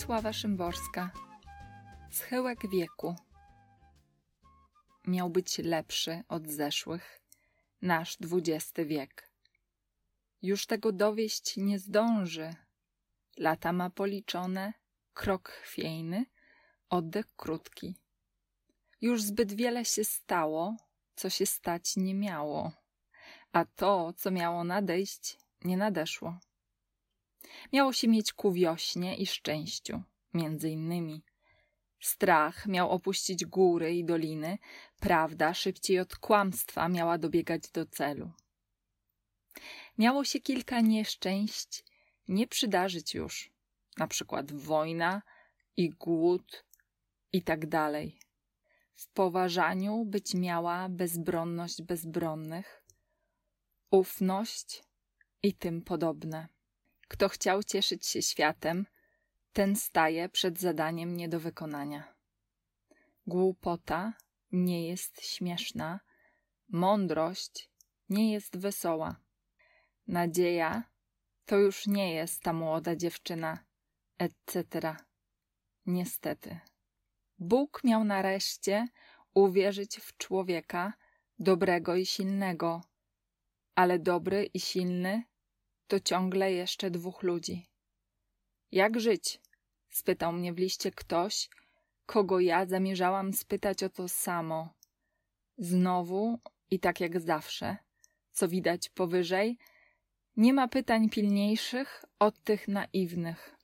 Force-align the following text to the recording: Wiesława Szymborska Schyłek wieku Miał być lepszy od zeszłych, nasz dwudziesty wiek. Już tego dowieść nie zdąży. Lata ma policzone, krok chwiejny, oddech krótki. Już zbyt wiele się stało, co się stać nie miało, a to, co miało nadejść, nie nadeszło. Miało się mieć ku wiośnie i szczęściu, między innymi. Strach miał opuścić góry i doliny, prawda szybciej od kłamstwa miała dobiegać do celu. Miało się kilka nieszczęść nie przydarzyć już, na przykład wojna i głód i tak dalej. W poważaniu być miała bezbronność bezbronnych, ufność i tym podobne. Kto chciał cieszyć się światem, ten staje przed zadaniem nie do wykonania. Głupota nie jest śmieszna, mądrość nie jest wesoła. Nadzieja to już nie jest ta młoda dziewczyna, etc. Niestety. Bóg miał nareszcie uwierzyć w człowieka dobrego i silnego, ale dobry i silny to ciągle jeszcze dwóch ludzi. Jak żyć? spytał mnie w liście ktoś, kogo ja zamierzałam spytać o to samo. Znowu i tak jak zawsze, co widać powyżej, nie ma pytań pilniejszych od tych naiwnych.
Wiesława 0.00 0.32
Szymborska 0.32 1.10
Schyłek 2.10 2.70
wieku 2.70 3.14
Miał 5.06 5.30
być 5.30 5.58
lepszy 5.58 6.22
od 6.28 6.48
zeszłych, 6.48 7.22
nasz 7.82 8.16
dwudziesty 8.16 8.86
wiek. 8.86 9.30
Już 10.42 10.66
tego 10.66 10.92
dowieść 10.92 11.56
nie 11.56 11.78
zdąży. 11.78 12.54
Lata 13.36 13.72
ma 13.72 13.90
policzone, 13.90 14.72
krok 15.14 15.48
chwiejny, 15.48 16.26
oddech 16.90 17.26
krótki. 17.36 17.96
Już 19.00 19.22
zbyt 19.22 19.52
wiele 19.52 19.84
się 19.84 20.04
stało, 20.04 20.76
co 21.16 21.30
się 21.30 21.46
stać 21.46 21.96
nie 21.96 22.14
miało, 22.14 22.72
a 23.52 23.64
to, 23.64 24.12
co 24.12 24.30
miało 24.30 24.64
nadejść, 24.64 25.38
nie 25.64 25.76
nadeszło. 25.76 26.38
Miało 27.72 27.92
się 27.92 28.08
mieć 28.08 28.32
ku 28.32 28.52
wiośnie 28.52 29.16
i 29.16 29.26
szczęściu, 29.26 30.02
między 30.34 30.70
innymi. 30.70 31.22
Strach 32.00 32.66
miał 32.66 32.90
opuścić 32.90 33.44
góry 33.44 33.94
i 33.94 34.04
doliny, 34.04 34.58
prawda 35.00 35.54
szybciej 35.54 35.98
od 35.98 36.16
kłamstwa 36.16 36.88
miała 36.88 37.18
dobiegać 37.18 37.70
do 37.70 37.86
celu. 37.86 38.30
Miało 39.98 40.24
się 40.24 40.40
kilka 40.40 40.80
nieszczęść 40.80 41.84
nie 42.30 42.46
przydarzyć 42.46 43.14
już, 43.14 43.52
na 43.98 44.06
przykład 44.06 44.52
wojna 44.52 45.22
i 45.76 45.90
głód 45.90 46.64
i 47.32 47.42
tak 47.42 47.66
dalej. 47.66 48.18
W 48.94 49.08
poważaniu 49.08 50.04
być 50.04 50.34
miała 50.34 50.88
bezbronność 50.88 51.82
bezbronnych, 51.82 52.84
ufność 53.90 54.82
i 55.42 55.54
tym 55.54 55.82
podobne. 55.82 56.48
Kto 57.10 57.28
chciał 57.28 57.62
cieszyć 57.62 58.06
się 58.06 58.22
światem, 58.22 58.86
ten 59.52 59.76
staje 59.76 60.28
przed 60.28 60.58
zadaniem 60.58 61.16
nie 61.16 61.28
do 61.28 61.40
wykonania. 61.40 62.14
Głupota 63.26 64.12
nie 64.52 64.88
jest 64.88 65.24
śmieszna, 65.24 66.00
mądrość 66.68 67.70
nie 68.08 68.32
jest 68.32 68.58
wesoła. 68.58 69.16
Nadzieja 70.06 70.82
to 71.44 71.56
już 71.56 71.86
nie 71.86 72.14
jest 72.14 72.42
ta 72.42 72.52
młoda 72.52 72.96
dziewczyna, 72.96 73.64
etc. 74.18 74.96
Niestety. 75.86 76.60
Bóg 77.38 77.84
miał 77.84 78.04
nareszcie 78.04 78.88
uwierzyć 79.34 79.96
w 79.96 80.16
człowieka 80.16 80.92
dobrego 81.38 81.96
i 81.96 82.06
silnego, 82.06 82.80
ale 83.74 83.98
dobry 83.98 84.44
i 84.44 84.60
silny 84.60 85.22
to 85.90 86.00
ciągle 86.00 86.52
jeszcze 86.52 86.90
dwóch 86.90 87.22
ludzi. 87.22 87.66
Jak 88.72 89.00
żyć? 89.00 89.40
spytał 89.88 90.32
mnie 90.32 90.52
w 90.52 90.58
liście 90.58 90.90
ktoś, 90.90 91.48
kogo 92.06 92.40
ja 92.40 92.66
zamierzałam 92.66 93.32
spytać 93.32 93.82
o 93.82 93.88
to 93.88 94.08
samo. 94.08 94.74
Znowu 95.58 96.38
i 96.70 96.80
tak 96.80 97.00
jak 97.00 97.20
zawsze, 97.20 97.76
co 98.32 98.48
widać 98.48 98.88
powyżej, 98.88 99.58
nie 100.36 100.52
ma 100.52 100.68
pytań 100.68 101.08
pilniejszych 101.08 102.04
od 102.18 102.44
tych 102.44 102.68
naiwnych. 102.68 103.56